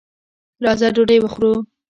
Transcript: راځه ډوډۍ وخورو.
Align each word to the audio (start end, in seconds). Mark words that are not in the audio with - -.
راځه 0.63 0.87
ډوډۍ 0.95 1.17
وخورو. 1.21 1.53